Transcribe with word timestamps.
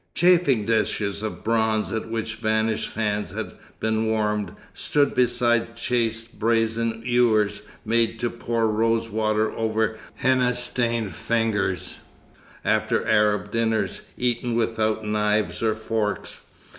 Chafing 0.15 0.65
dishes 0.65 1.21
of 1.21 1.43
bronze 1.43 1.91
at 1.91 2.09
which 2.09 2.37
vanished 2.37 2.93
hands 2.93 3.33
had 3.33 3.53
been 3.79 4.07
warmed, 4.07 4.53
stood 4.73 5.13
beside 5.13 5.75
chased 5.75 6.39
brazen 6.39 7.03
ewers 7.05 7.61
made 7.85 8.17
to 8.19 8.31
pour 8.31 8.67
rose 8.67 9.11
water 9.11 9.51
over 9.51 9.99
henna 10.15 10.55
stained 10.55 11.13
fingers, 11.13 11.99
after 12.65 13.07
Arab 13.07 13.51
dinners, 13.51 14.01
eaten 14.17 14.55
without 14.55 15.05
knives 15.05 15.61
or 15.61 15.75
forks. 15.75 16.47